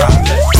Amsterdam. 0.00 0.53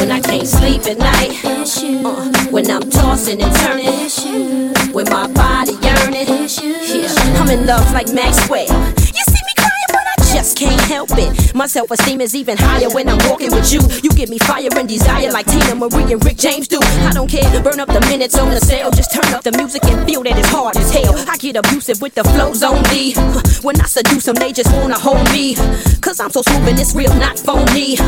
When 0.00 0.10
I 0.10 0.20
can't 0.20 0.48
sleep 0.48 0.80
at 0.86 0.96
night, 0.96 1.44
you, 1.82 2.00
uh, 2.08 2.32
when 2.50 2.70
I'm 2.70 2.88
tossing 2.88 3.42
and 3.42 3.54
turning, 3.56 4.94
when 4.94 5.04
my 5.10 5.30
body 5.30 5.72
yearning. 5.72 6.48
Yeah, 6.88 7.12
I'm 7.36 7.50
in 7.50 7.66
love 7.66 7.92
like 7.92 8.10
Maxwell. 8.10 8.64
You 8.64 9.24
see 9.28 9.42
me 9.44 9.54
crying, 9.58 9.90
but 9.92 10.06
I 10.08 10.14
just 10.32 10.56
can't 10.56 10.80
help 10.88 11.10
it. 11.12 11.54
My 11.54 11.66
self 11.66 11.90
esteem 11.90 12.22
is 12.22 12.34
even 12.34 12.56
higher 12.56 12.88
when 12.88 13.10
I'm 13.10 13.18
walking 13.28 13.52
with 13.52 13.70
you. 13.74 13.82
You 14.02 14.08
give 14.16 14.30
me 14.30 14.38
fire 14.38 14.70
and 14.74 14.88
desire 14.88 15.30
like 15.32 15.44
Teena 15.44 15.76
Marie 15.76 16.10
and 16.10 16.24
Rick 16.24 16.38
James 16.38 16.66
do. 16.66 16.78
I 16.80 17.12
don't 17.12 17.28
care, 17.28 17.62
burn 17.62 17.78
up 17.78 17.88
the 17.88 18.00
minutes 18.08 18.38
on 18.38 18.48
the 18.48 18.60
cell. 18.60 18.90
Just 18.90 19.12
turn 19.12 19.34
up 19.34 19.42
the 19.42 19.52
music 19.52 19.84
and 19.84 20.08
feel 20.08 20.22
that 20.22 20.38
it's 20.38 20.48
hard 20.48 20.78
as 20.78 20.90
hell. 20.94 21.14
I 21.28 21.36
get 21.36 21.56
abusive 21.56 22.00
with 22.00 22.14
the 22.14 22.24
flows 22.24 22.62
on 22.62 22.80
me. 22.88 23.12
When 23.60 23.78
I 23.78 23.84
seduce 23.84 24.24
them, 24.24 24.36
they 24.36 24.54
just 24.54 24.72
wanna 24.72 24.98
hold 24.98 25.30
me. 25.30 25.56
Cause 26.00 26.20
I'm 26.20 26.30
so 26.30 26.40
smooth 26.40 26.68
and 26.68 26.80
it's 26.80 26.94
real, 26.94 27.14
not 27.16 27.38
phony. 27.38 27.98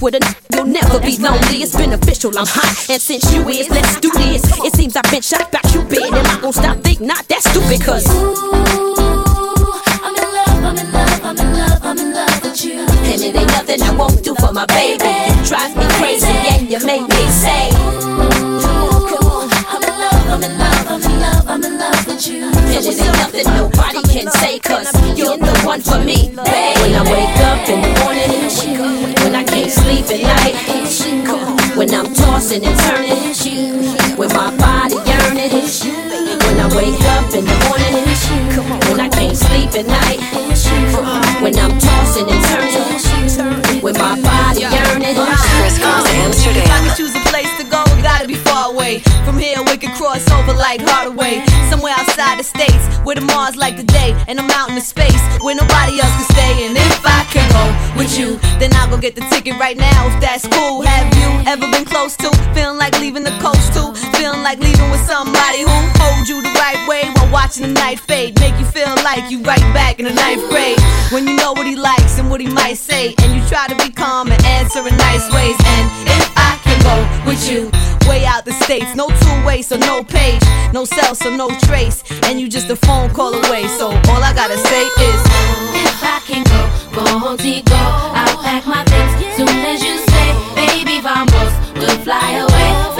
With 0.00 0.14
a 0.14 0.24
n- 0.24 0.34
you'll 0.52 0.66
never 0.66 1.00
be 1.00 1.16
lonely. 1.18 1.62
It's 1.62 1.74
beneficial, 1.76 2.36
I'm 2.38 2.46
hot. 2.46 2.90
And 2.90 3.00
since 3.00 3.32
you 3.32 3.48
is, 3.48 3.68
let's 3.70 3.98
do 4.00 4.10
this. 4.12 4.42
It 4.64 4.74
seems 4.74 4.96
I've 4.96 5.10
been 5.10 5.22
shot 5.22 5.50
by 5.50 5.60
Cupid. 5.70 6.02
And 6.02 6.26
I 6.26 6.40
gonna 6.40 6.52
stop? 6.52 6.78
Think 6.80 7.00
not, 7.00 7.26
that's 7.28 7.48
stupid, 7.50 7.80
cause. 7.82 8.04
Ooh, 8.08 8.34
I'm 10.04 10.14
in 10.14 10.28
love, 10.34 10.64
I'm 10.64 10.76
in 10.76 10.92
love, 10.92 11.24
I'm 11.24 11.38
in 11.38 11.52
love, 11.52 11.80
I'm 11.82 11.98
in 11.98 12.12
love 12.12 12.42
with 12.42 12.64
you. 12.64 12.80
And 12.80 13.20
it 13.22 13.34
ain't 13.36 13.48
nothing 13.52 13.82
I 13.82 13.94
won't 13.96 14.22
do 14.22 14.34
for 14.36 14.52
my 14.52 14.66
baby. 14.66 15.04
You 15.04 15.44
drive 15.46 15.76
me 15.76 15.84
crazy 15.96 16.26
and 16.28 16.68
you 16.70 16.80
make 16.84 17.08
me 17.08 17.24
say. 17.30 17.70
Love, 17.72 19.23
I'm 20.34 20.42
in 20.42 20.58
love, 20.58 20.86
I'm 20.90 21.00
in 21.00 21.20
love, 21.20 21.46
I'm 21.46 21.62
in 21.62 21.78
love 21.78 22.06
with 22.08 22.26
you. 22.26 22.50
It 22.74 22.82
ain't 22.82 22.98
nothing 23.22 23.46
nobody 23.54 24.02
can 24.02 24.26
say, 24.42 24.58
cause 24.58 24.90
you're 25.16 25.38
the 25.38 25.54
one 25.62 25.80
for 25.80 26.02
me, 26.02 26.34
babe. 26.34 26.74
When 26.82 26.90
I 26.90 27.06
wake 27.06 27.38
up 27.46 27.62
in 27.70 27.78
the 27.78 27.94
morning, 28.02 28.42
when 29.22 29.36
I 29.36 29.44
can't 29.46 29.70
sleep 29.70 30.10
at 30.10 30.26
night, 30.26 30.58
when 31.78 31.94
I'm 31.94 32.12
tossing 32.12 32.66
and 32.66 32.74
turning, 32.82 34.18
when 34.18 34.28
my 34.34 34.50
body 34.58 34.98
yearning, 35.06 35.54
when 35.54 36.58
I 36.58 36.66
wake 36.74 36.98
up 37.14 37.30
in 37.30 37.46
the 37.46 37.54
morning, 37.70 37.94
when 38.90 38.98
I 38.98 39.08
can't 39.14 39.38
sleep 39.38 39.70
at 39.78 39.86
night, 39.86 40.18
when 41.46 41.54
I'm 41.56 41.78
tossing 41.78 42.26
and 42.26 42.42
turning, 42.50 43.80
when 43.82 43.94
my 43.94 44.18
body 44.18 44.66
yearning. 44.66 45.14
Kris 45.14 45.78
Kross 45.78 46.10
If 46.10 46.10
I 46.10 46.26
Amsterdam. 46.26 47.13
Gotta 48.24 48.40
be 48.40 48.48
far 48.48 48.72
away. 48.72 49.00
From 49.24 49.38
here, 49.38 49.60
we 49.62 49.76
could 49.76 49.92
cross 50.00 50.24
over 50.30 50.54
like 50.54 50.80
Hardaway. 50.80 51.44
Somewhere 51.68 51.92
outside 51.92 52.38
the 52.38 52.44
states, 52.44 52.84
where 53.04 53.16
the 53.16 53.20
Mars 53.20 53.56
like 53.56 53.76
the 53.76 53.82
day, 53.82 54.16
and 54.28 54.38
I'm 54.40 54.50
out 54.50 54.68
in 54.68 54.74
the 54.74 54.80
space 54.80 55.20
where 55.42 55.54
nobody 55.54 56.00
else 56.00 56.14
can 56.16 56.28
stay. 56.32 56.64
And 56.64 56.76
if 56.76 57.04
I 57.04 57.24
can 57.28 57.44
go 57.52 57.64
with 57.98 58.18
you, 58.18 58.38
then 58.58 58.72
I'll 58.74 58.88
go 58.88 58.96
get 58.96 59.14
the 59.14 59.26
ticket 59.28 59.58
right 59.60 59.76
now. 59.76 60.08
If 60.08 60.20
that's 60.20 60.46
cool, 60.48 60.82
have 60.82 61.08
you 61.20 61.28
ever 61.50 61.68
been 61.70 61.84
close 61.84 62.16
to 62.24 62.30
feeling 62.54 62.78
like 62.78 62.98
leaving 63.00 63.24
the 63.24 63.36
coast 63.44 63.74
too? 63.74 63.92
Feeling 64.16 64.42
like 64.42 64.58
leaving 64.58 64.90
with 64.90 65.04
somebody 65.04 65.60
who 65.60 65.76
hold 66.00 66.28
you 66.28 66.40
the 66.40 66.54
right 66.56 66.80
way 66.88 67.04
while 67.16 67.30
watching 67.30 67.66
the 67.66 67.72
night 67.72 68.00
fade, 68.00 68.38
make 68.40 68.56
you 68.58 68.64
feel 68.64 68.94
like 69.04 69.30
you 69.30 69.42
right 69.42 69.66
back 69.76 69.98
in 69.98 70.06
the 70.06 70.14
ninth 70.14 70.48
grade. 70.48 70.80
When 71.12 71.28
you 71.28 71.36
know 71.36 71.52
what 71.52 71.66
he 71.66 71.76
likes 71.76 72.18
and 72.18 72.30
what 72.30 72.40
he 72.40 72.48
might 72.48 72.78
say, 72.78 73.14
and 73.20 73.36
you 73.36 73.44
try 73.48 73.68
to 73.68 73.76
be 73.76 73.90
calm 73.92 74.32
and 74.32 74.40
answer 74.44 74.80
in 74.80 74.96
nice 74.96 75.28
ways. 75.28 75.56
And 75.76 75.84
if 76.08 76.32
I 76.36 76.56
can 76.64 76.78
go 76.80 76.96
with 77.28 77.50
you, 77.50 77.70
way 78.08 78.24
out 78.24 78.44
the 78.44 78.52
states, 78.52 78.94
no 78.94 79.08
two 79.08 79.46
way, 79.46 79.62
so 79.62 79.76
no 79.76 80.02
page, 80.02 80.42
no 80.72 80.84
cell, 80.84 81.14
so 81.14 81.34
no 81.34 81.48
trace, 81.66 82.02
and 82.24 82.40
you 82.40 82.48
just 82.48 82.70
a 82.70 82.76
phone 82.76 83.10
call 83.10 83.34
away. 83.34 83.66
So 83.78 83.88
all 83.88 84.22
I 84.22 84.32
gotta 84.34 84.58
say 84.58 84.82
is, 84.82 85.20
If 85.84 86.02
I 86.02 86.20
can 86.26 86.44
go, 86.44 86.60
go, 86.96 87.36
go, 87.62 87.82
I'll 88.20 88.38
pack 88.42 88.66
my 88.66 88.84
things. 88.84 89.36
Soon 89.36 89.48
as 89.48 89.82
you 89.82 89.98
say, 89.98 90.28
baby, 90.54 91.00
vamos, 91.00 91.52
we'll 91.76 91.98
fly 92.04 92.38
away. 92.38 92.93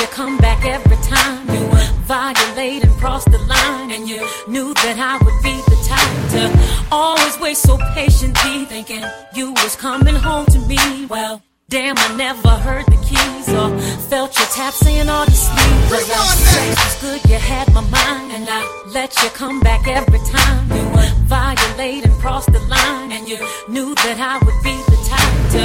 You 0.00 0.06
come 0.06 0.38
back 0.38 0.64
every 0.64 0.96
time. 0.96 1.46
You 1.50 1.68
violate 2.04 2.84
and 2.84 2.92
cross 2.92 3.24
the 3.26 3.38
line, 3.38 3.90
and 3.90 4.08
you 4.08 4.26
knew 4.48 4.72
that 4.74 4.96
I 4.98 5.22
would 5.22 5.42
be 5.42 5.54
the 5.70 5.78
type 5.86 6.16
to 6.34 6.86
always 6.90 7.38
wait 7.38 7.56
so 7.56 7.76
patiently, 7.94 8.64
thinking 8.64 9.04
you 9.34 9.52
was 9.52 9.76
coming 9.76 10.14
home 10.14 10.46
to 10.46 10.58
me. 10.60 11.06
Well, 11.06 11.42
damn, 11.70 11.96
I 11.98 12.16
never 12.16 12.48
heard 12.48 12.84
the 12.86 12.98
keys 13.06 13.48
or 13.48 13.70
felt 14.10 14.36
your 14.36 14.48
tap 14.48 14.74
saying 14.74 15.08
all 15.08 15.24
the 15.24 15.30
sleep. 15.30 15.92
Our 15.92 16.00
sex 16.00 16.84
was 16.84 16.96
good, 17.00 17.30
you 17.30 17.38
had 17.38 17.72
my 17.72 17.80
mind, 17.80 18.32
and 18.32 18.46
I 18.50 18.60
let 18.92 19.14
you 19.22 19.30
come 19.30 19.60
back 19.60 19.86
every 19.86 20.18
time. 20.18 20.66
You 20.76 20.84
would 20.90 21.12
violate 21.30 22.04
and 22.04 22.14
cross 22.14 22.46
the 22.46 22.58
line, 22.58 23.12
and 23.12 23.28
you 23.28 23.38
knew 23.68 23.94
that 23.94 24.18
I 24.18 24.38
would 24.44 24.60
be 24.64 24.74
the 24.90 24.98
type 25.08 25.34
to 25.54 25.62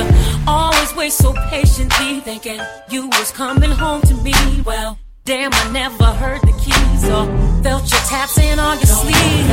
always 0.47 0.95
wait 0.95 1.12
so 1.12 1.33
patiently, 1.50 2.19
thinking 2.19 2.62
you 2.91 3.07
was 3.07 3.31
coming 3.31 3.71
home 3.71 4.01
to 4.03 4.13
me. 4.13 4.35
Well, 4.63 5.00
damn, 5.25 5.51
I 5.53 5.71
never 5.71 6.06
heard 6.21 6.41
the 6.41 6.53
keys 6.63 7.03
or 7.09 7.25
felt 7.63 7.89
your 7.91 8.06
taps 8.06 8.38
in 8.38 8.59
on 8.59 8.77
your 8.77 8.94
sleeve. 9.01 9.47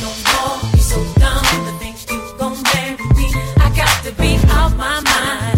No 0.00 0.10
more, 0.30 0.72
be 0.72 0.78
so 0.78 1.02
dumb 1.18 1.44
to 1.66 1.72
think 1.82 1.96
you 2.08 2.18
gon' 2.38 2.56
marry 2.70 3.02
me. 3.18 3.26
I 3.58 3.72
got 3.74 4.04
to 4.04 4.12
be 4.12 4.36
out 4.54 4.76
my 4.76 5.00
mind. 5.00 5.57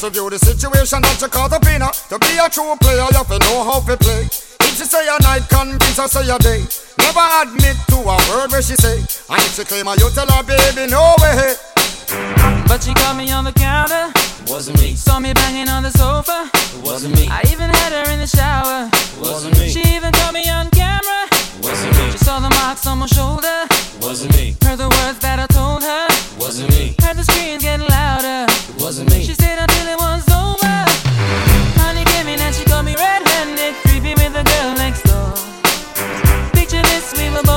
Just 0.00 0.16
review 0.16 0.30
the 0.30 0.40
situation 0.40 1.04
that 1.04 1.20
you 1.20 1.28
caught 1.28 1.52
the 1.52 1.60
in. 1.68 1.84
To 1.84 2.16
be 2.24 2.32
a 2.40 2.48
true 2.48 2.72
player, 2.80 3.04
you 3.04 3.20
have 3.20 3.28
to 3.28 3.36
know 3.36 3.68
how 3.68 3.84
to 3.84 4.00
play. 4.00 4.24
If 4.64 4.80
she 4.80 4.88
say 4.88 5.04
a 5.04 5.20
night, 5.20 5.44
convince 5.52 6.00
her 6.00 6.08
say 6.08 6.24
a 6.24 6.40
day. 6.40 6.64
Never 7.04 7.20
admit 7.44 7.76
to 7.92 8.00
a 8.08 8.16
word 8.32 8.48
where 8.48 8.64
she 8.64 8.80
say. 8.80 8.96
And 8.96 9.40
if 9.44 9.60
she 9.60 9.64
claim 9.68 9.84
her, 9.84 10.00
you 10.00 10.08
tell 10.16 10.24
her, 10.24 10.40
baby, 10.40 10.88
no 10.88 11.04
way. 11.20 11.52
But 12.64 12.80
she 12.80 12.96
caught 12.96 13.12
me 13.12 13.28
on 13.28 13.44
the 13.44 13.52
counter. 13.52 14.08
Wasn't 14.48 14.80
me. 14.80 14.96
Saw 14.96 15.20
me 15.20 15.36
banging 15.36 15.68
on 15.68 15.84
the 15.84 15.92
sofa. 15.92 16.48
Wasn't 16.80 17.12
me. 17.12 17.28
I 17.28 17.44
even 17.52 17.68
had 17.68 17.92
her 17.92 18.08
in 18.08 18.24
the 18.24 18.30
shower. 18.30 18.88
Wasn't 19.20 19.52
me. 19.60 19.68
She 19.68 19.84
even 19.84 20.16
caught 20.16 20.32
me 20.32 20.48
on 20.48 20.72
camera. 20.72 21.28
Wasn't 21.60 21.92
me. 22.00 22.16
She 22.16 22.24
saw 22.24 22.40
the 22.40 22.48
marks 22.56 22.88
on 22.88 23.04
my 23.04 23.06
shoulder. 23.06 23.68
Wasn't 24.00 24.32
me. 24.32 24.56
Heard 24.64 24.80
the 24.80 24.88
words 24.88 25.20
that 25.20 25.44
I 25.44 25.46
told 25.52 25.84
her 25.84 26.09
wasn't 26.40 26.70
me. 26.70 26.94
Heard 27.02 27.16
the 27.16 27.24
screams 27.24 27.62
getting 27.62 27.86
louder. 27.86 28.46
It 28.48 28.82
wasn't 28.82 29.10
me. 29.10 29.22
She 29.22 29.34
stayed 29.34 29.58
until 29.58 29.86
it 29.88 29.98
was 29.98 30.24
over. 30.32 30.76
Honey 31.78 32.04
came 32.04 32.28
in 32.28 32.40
and 32.40 32.54
she 32.54 32.64
got 32.64 32.84
me 32.84 32.96
red-handed, 32.96 33.74
creeping 33.84 34.16
with 34.16 34.32
the 34.32 34.42
girl 34.42 34.74
next 34.74 35.02
door. 35.04 35.30
Picture 36.52 36.82
this, 36.82 37.12
we 37.16 37.30
were. 37.30 37.49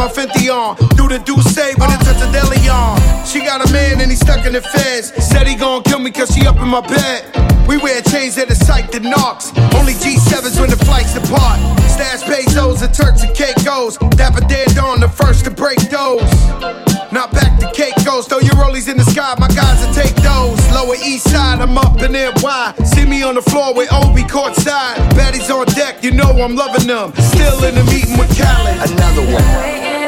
my 0.00 0.08
Fenty 0.08 0.48
on. 0.48 0.76
Do 0.96 1.08
the 1.12 1.18
do 1.18 1.36
say 1.52 1.74
when 1.76 1.92
it's 1.92 2.08
a 2.08 2.32
deli 2.32 2.64
on. 2.72 2.96
She 3.26 3.40
got 3.44 3.60
a 3.60 3.70
man 3.70 4.00
and 4.00 4.08
he's 4.10 4.20
stuck 4.20 4.46
in 4.46 4.54
the 4.54 4.62
feds. 4.62 5.12
Said 5.20 5.46
he 5.46 5.54
gon' 5.54 5.82
kill 5.82 5.98
me 5.98 6.10
cause 6.10 6.32
she 6.32 6.46
up 6.46 6.56
in 6.56 6.68
my 6.68 6.80
bed. 6.80 7.28
We 7.68 7.76
wear 7.76 8.00
chains 8.00 8.38
at 8.38 8.48
the 8.48 8.54
site 8.54 8.90
that 8.92 9.02
knocks. 9.02 9.52
Only 9.76 9.92
G7s 9.92 10.58
when 10.58 10.70
the 10.70 10.80
flights 10.88 11.12
depart. 11.12 11.60
Stash 11.84 12.24
pesos 12.24 12.80
and 12.80 12.94
Turks 12.94 13.22
and 13.24 13.36
Caicos. 13.36 13.98
Dapper 14.16 14.40
dead 14.48 14.78
on 14.78 15.00
the 15.00 15.08
first 15.08 15.44
to 15.44 15.50
break 15.50 15.78
those. 15.92 16.24
Not 17.12 17.32
back 17.32 17.60
to 17.60 17.70
Caicos, 17.76 18.26
throw 18.26 18.38
your 18.38 18.56
rollies 18.56 18.88
in 18.88 18.96
the 18.96 19.04
sky, 19.04 19.34
my 19.38 19.48
guys 19.48 19.84
will 19.84 19.92
take 19.92 20.16
those 20.22 20.59
east 21.04 21.30
side, 21.30 21.60
I'm 21.60 21.76
up 21.78 22.00
in 22.02 22.12
there. 22.12 22.32
Why? 22.40 22.74
See 22.84 23.04
me 23.04 23.22
on 23.22 23.34
the 23.34 23.42
floor 23.42 23.74
with 23.74 23.92
Obi 23.92 24.22
courtside. 24.22 24.96
Baddies 25.12 25.50
on 25.50 25.66
deck, 25.66 26.02
you 26.02 26.10
know 26.10 26.30
I'm 26.30 26.56
loving 26.56 26.86
them. 26.86 27.12
Still 27.16 27.64
in 27.64 27.74
the 27.74 27.84
meeting 27.84 28.18
with 28.18 28.30
Khaled. 28.36 28.90
Another 28.90 29.32
one. 29.32 29.99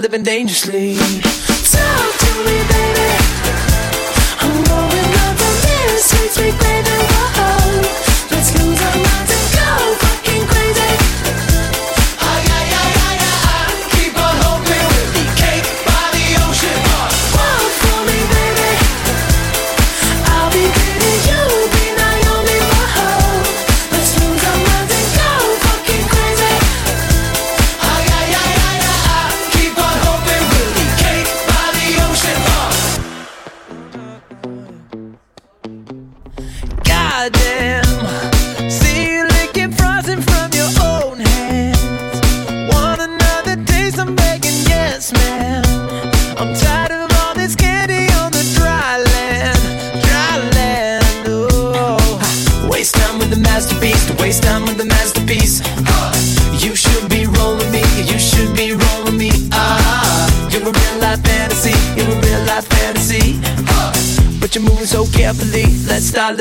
living 0.00 0.22
dangerously. 0.22 0.97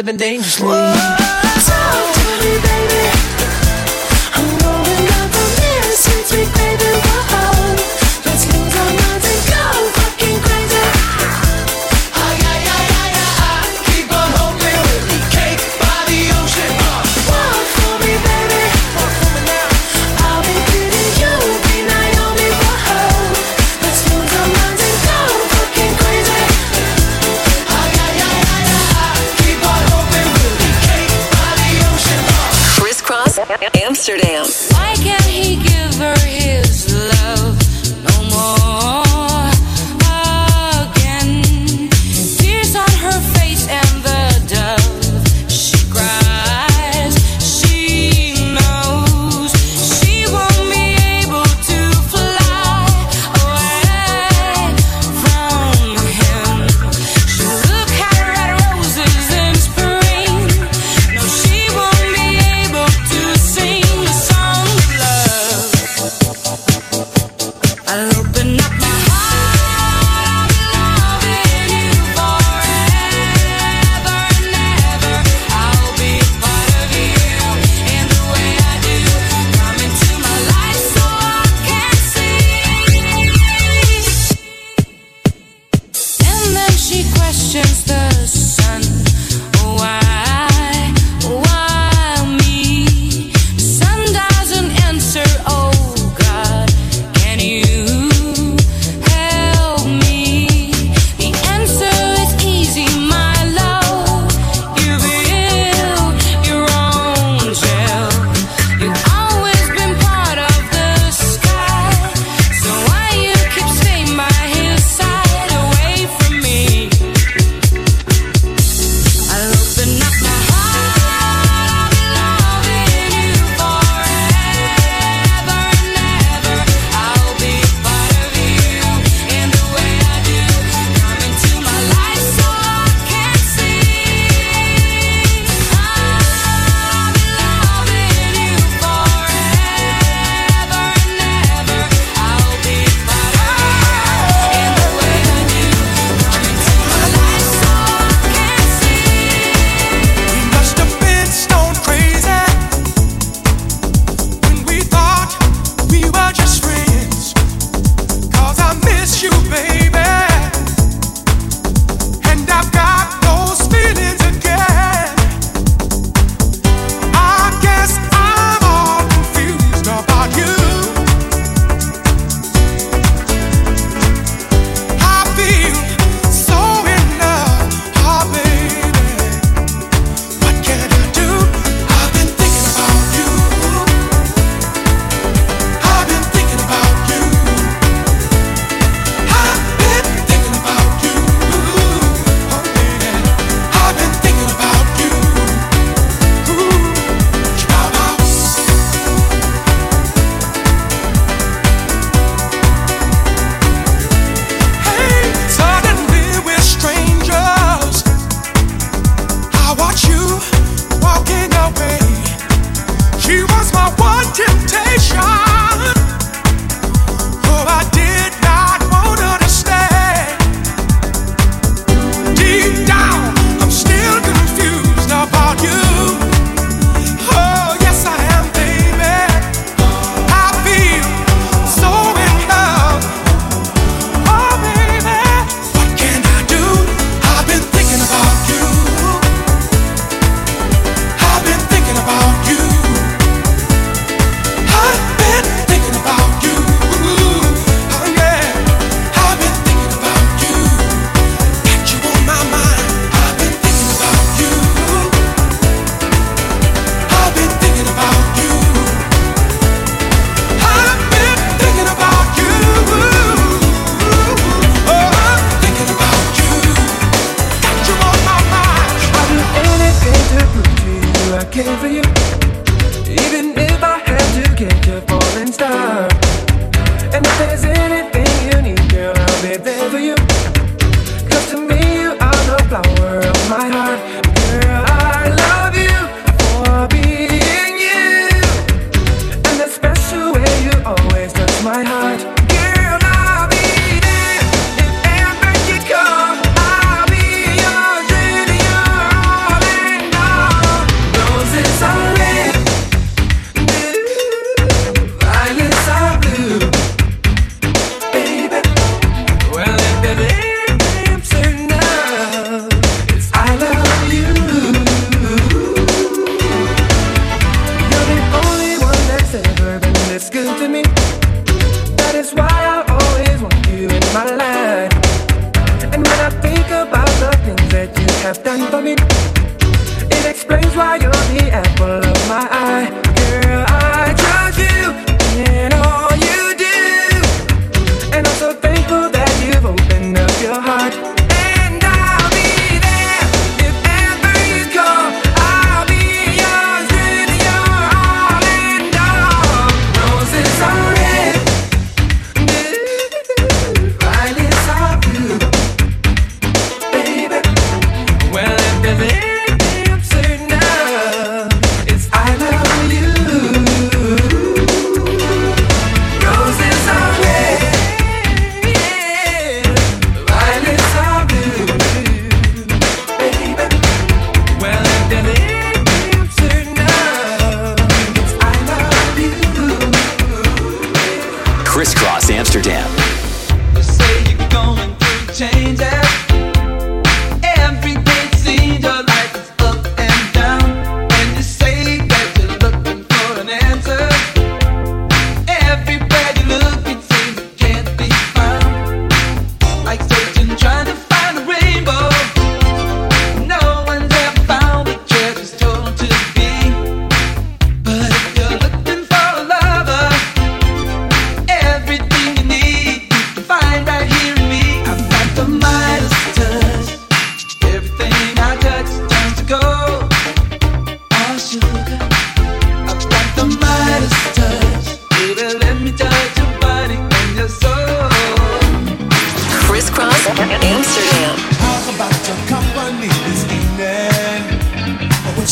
Living 0.08 0.18
dangerously. 0.18 0.77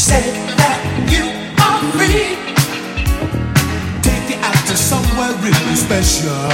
said 0.06 0.38
that 0.62 0.78
you 1.10 1.26
are 1.66 1.82
free. 1.98 2.38
Take 4.06 4.38
to 4.70 4.78
somewhere 4.78 5.34
really 5.42 5.74
special. 5.74 6.46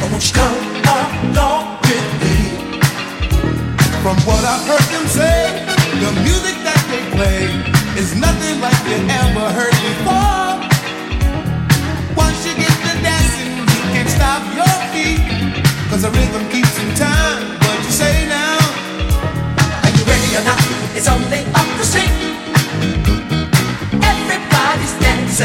You 0.00 0.32
come 0.32 0.56
along 0.88 1.76
with 1.84 2.08
me. 2.24 2.36
From 4.00 4.16
what 4.24 4.40
I've 4.40 4.64
heard 4.64 4.88
them 4.88 5.04
say, 5.12 5.68
the 6.00 6.10
music 6.24 6.56
that 6.64 6.80
they 6.88 7.04
play 7.12 7.44
is 8.00 8.16
nothing 8.16 8.56
like 8.64 8.80
you 8.88 8.96
ever 9.20 9.46
heard 9.52 9.76
before. 9.84 10.64
Once 12.16 12.40
you 12.48 12.56
get 12.56 12.72
to 12.88 12.92
dancing, 13.04 13.52
you 13.68 13.80
can't 13.92 14.08
stop 14.08 14.40
your 14.56 14.72
the 16.00 16.08
rhythm 16.16 16.48
keeps 16.48 16.72
in 16.80 16.88
time. 16.96 17.52
What 17.60 17.84
you 17.84 17.92
say 17.92 18.24
now? 18.32 18.56
Are 19.84 19.92
you 19.92 20.02
ready 20.08 20.30
or 20.40 20.44
not? 20.48 20.56
It's 20.96 21.08
only 21.08 21.59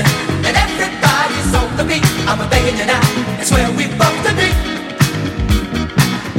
and 0.03 0.55
everybody's 0.57 1.53
on 1.55 1.77
the 1.77 1.83
beat. 1.83 2.03
I'm 2.27 2.41
begging 2.49 2.77
you 2.77 2.85
now, 2.85 2.99
it's 3.39 3.51
where 3.51 3.69
we 3.77 3.87
both 3.95 4.19
to 4.27 4.33
be. 4.35 4.49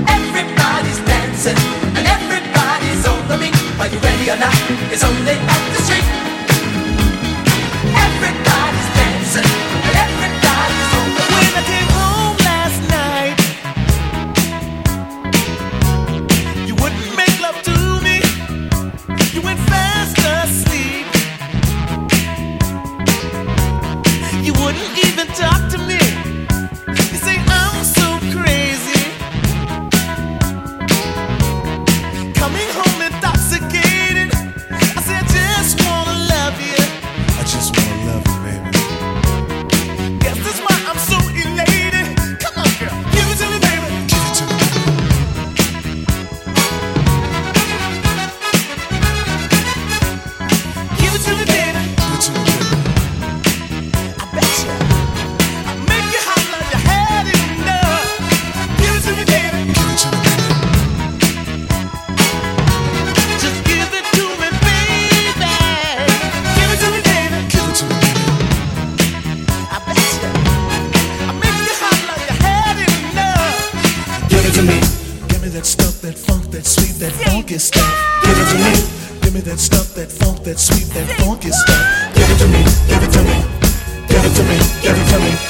Everybody's 0.04 1.00
dancing, 1.06 1.58
and 1.96 2.06
everybody's 2.06 3.06
on 3.06 3.28
the 3.28 3.36
beat. 3.38 3.56
Are 3.80 3.88
you 3.88 3.98
ready 3.98 4.30
or 4.30 4.36
not? 4.36 4.54
It's 4.92 5.04
only. 5.04 5.65
that 79.56 79.62
stuff, 79.62 79.94
that 79.94 80.12
funk, 80.12 80.44
that 80.44 80.58
sweet, 80.58 80.84
that 80.92 81.08
funky 81.18 81.50
stuff. 81.50 82.14
Give 82.14 82.28
it 82.28 82.38
to 82.40 82.48
me, 82.48 82.62
give 82.88 83.02
it 83.02 83.12
to 83.12 83.22
me, 83.24 83.38
give 84.06 84.24
it 84.24 84.34
to 84.36 84.42
me, 84.44 84.58
give 84.82 84.98
it 84.98 85.10
to 85.12 85.18
me. 85.20 85.45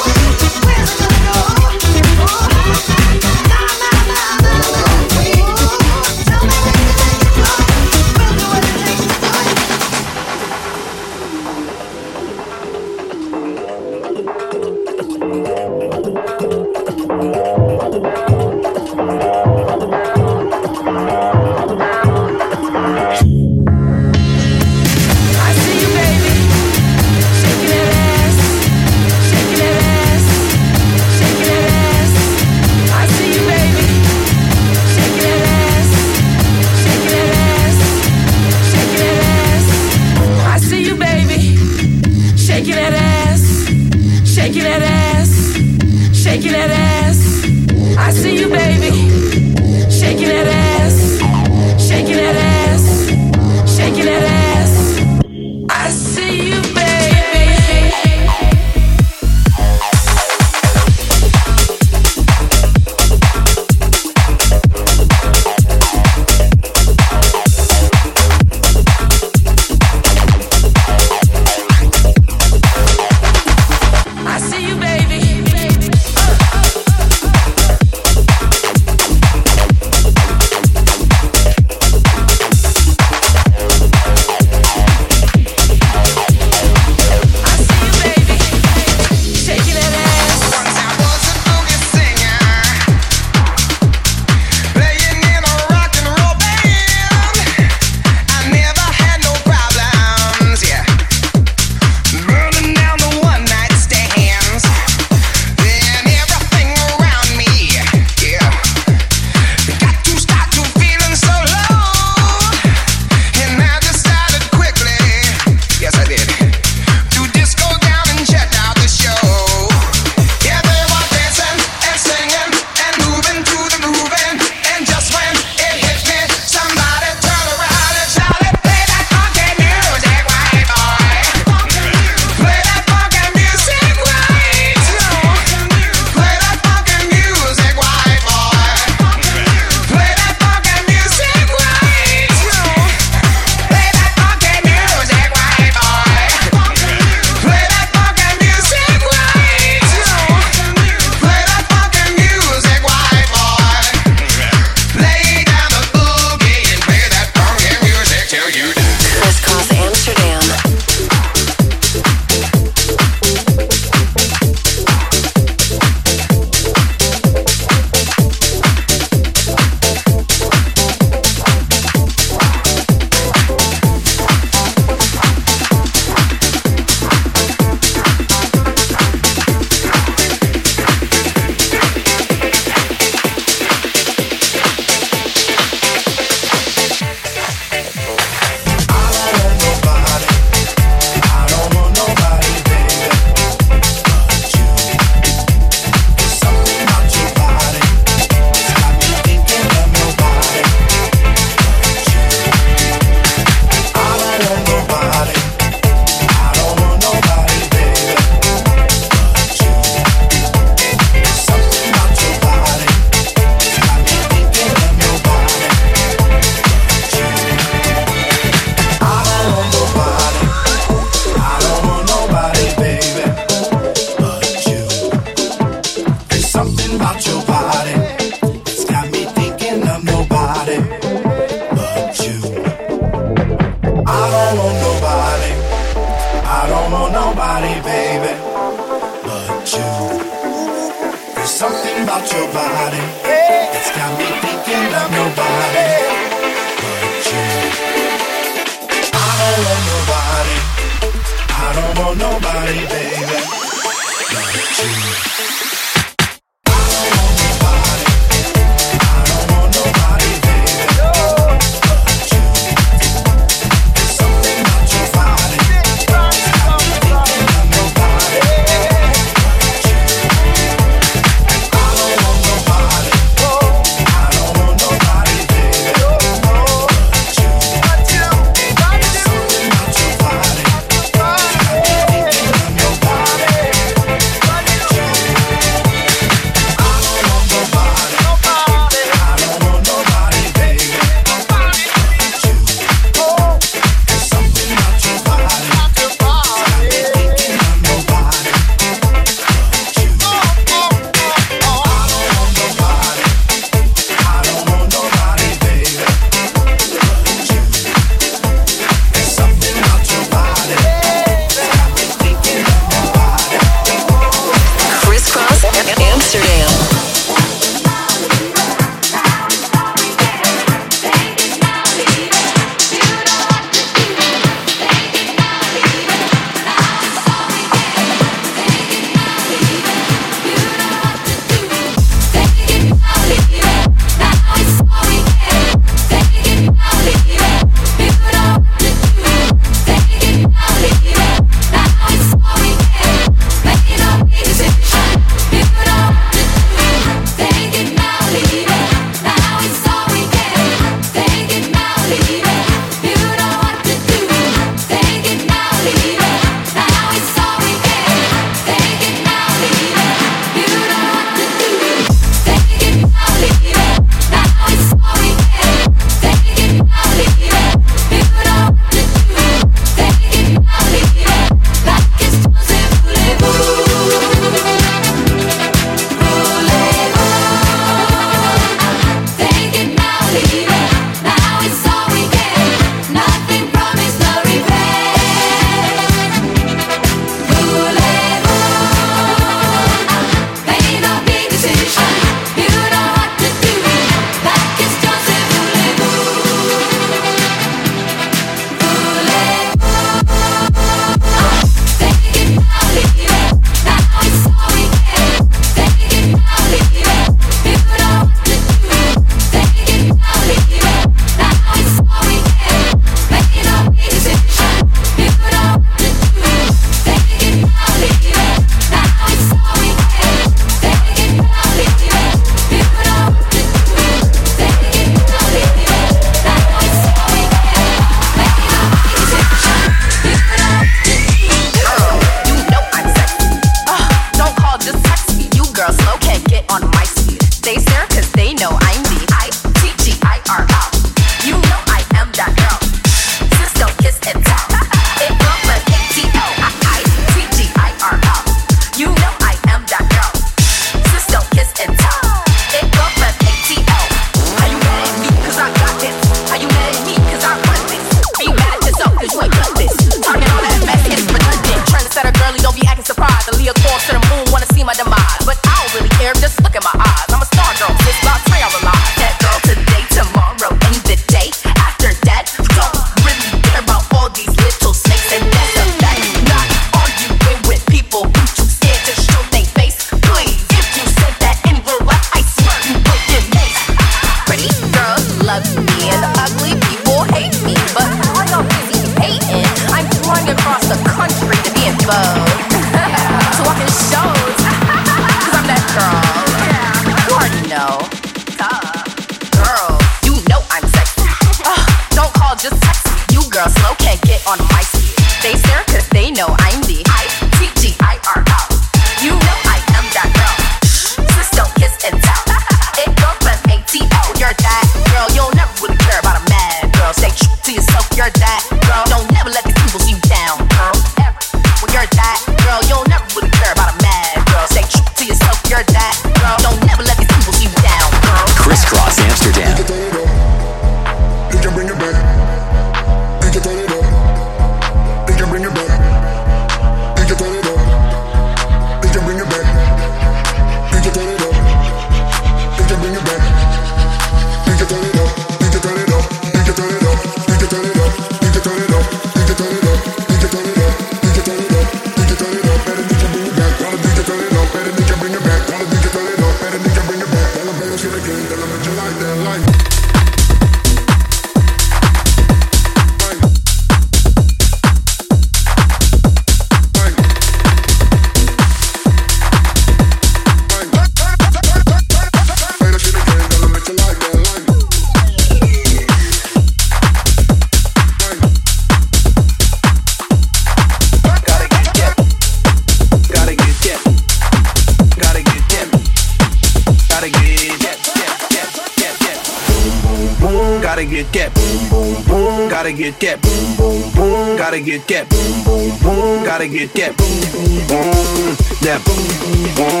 get 594.81 595.07
that 595.07 595.29
boom, 595.29 595.63
boom, 595.63 595.97
boom. 595.99 596.43
Gotta 596.43 596.67
get 596.67 596.93
that 596.93 597.15
boom, 597.17 597.41
boom, 597.51 597.87
boom. 597.87 598.55
That 598.81 599.01
boom, 599.05 599.75
boom, 599.75 599.75
boom. 599.75 600.00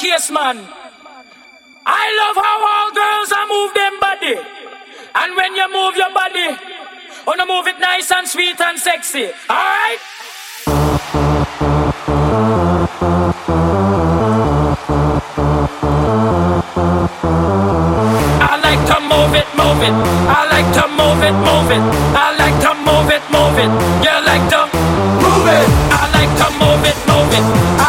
case, 0.00 0.30
man. 0.30 0.56
I 1.84 2.04
love 2.20 2.36
how 2.40 2.56
all 2.72 2.88
girls 3.02 3.30
are 3.36 3.46
move 3.52 3.72
them 3.74 3.94
body. 4.00 4.36
And 5.20 5.36
when 5.36 5.54
you 5.54 5.66
move 5.68 5.94
your 5.96 6.12
body, 6.14 6.48
oh, 6.48 7.24
wanna 7.26 7.44
move 7.44 7.66
it 7.66 7.78
nice 7.78 8.10
and 8.10 8.26
sweet 8.26 8.58
and 8.60 8.78
sexy. 8.78 9.28
Alright? 9.50 10.00
I 18.40 18.56
like 18.64 18.82
to 18.88 18.96
move 19.04 19.34
it, 19.36 19.48
move 19.60 19.82
it. 19.84 19.94
I 20.32 20.40
like 20.48 20.70
to 20.80 20.84
move 20.96 21.20
it, 21.28 21.36
move 21.44 21.70
it. 21.76 21.82
I 22.16 22.28
like 22.40 22.56
to 22.64 22.72
move 22.88 23.10
it, 23.12 23.24
move 23.36 23.58
it. 23.64 23.70
You 24.00 24.16
like 24.24 24.46
to 24.54 24.62
move 25.20 25.46
it. 25.56 25.68
I 25.92 26.04
like 26.16 26.32
to 26.40 26.48
move 26.56 26.84
it, 26.88 26.96
move 27.06 27.32
it. 27.36 27.79